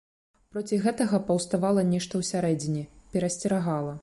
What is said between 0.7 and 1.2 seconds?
гэтага